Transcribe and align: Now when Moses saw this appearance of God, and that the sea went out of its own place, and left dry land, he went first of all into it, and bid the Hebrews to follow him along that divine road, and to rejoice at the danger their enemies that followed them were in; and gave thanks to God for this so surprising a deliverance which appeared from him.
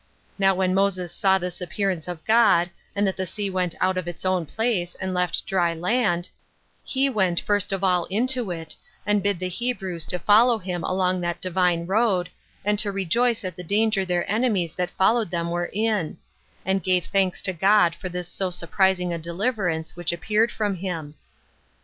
Now 0.39 0.55
when 0.55 0.73
Moses 0.73 1.13
saw 1.13 1.37
this 1.37 1.61
appearance 1.61 2.07
of 2.07 2.25
God, 2.25 2.71
and 2.95 3.05
that 3.05 3.15
the 3.17 3.27
sea 3.27 3.51
went 3.51 3.75
out 3.79 3.97
of 3.97 4.07
its 4.07 4.25
own 4.25 4.47
place, 4.47 4.95
and 4.95 5.13
left 5.13 5.45
dry 5.45 5.75
land, 5.75 6.27
he 6.83 7.07
went 7.07 7.39
first 7.39 7.71
of 7.71 7.83
all 7.83 8.05
into 8.05 8.49
it, 8.49 8.75
and 9.05 9.21
bid 9.21 9.37
the 9.37 9.47
Hebrews 9.47 10.07
to 10.07 10.17
follow 10.17 10.57
him 10.57 10.83
along 10.83 11.21
that 11.21 11.39
divine 11.39 11.85
road, 11.85 12.31
and 12.65 12.79
to 12.79 12.91
rejoice 12.91 13.43
at 13.45 13.55
the 13.55 13.63
danger 13.63 14.03
their 14.03 14.27
enemies 14.27 14.73
that 14.73 14.89
followed 14.89 15.29
them 15.29 15.51
were 15.51 15.69
in; 15.71 16.17
and 16.65 16.81
gave 16.81 17.05
thanks 17.05 17.39
to 17.43 17.53
God 17.53 17.93
for 17.93 18.09
this 18.09 18.27
so 18.27 18.49
surprising 18.49 19.13
a 19.13 19.19
deliverance 19.19 19.95
which 19.95 20.11
appeared 20.11 20.51
from 20.51 20.77
him. 20.77 21.13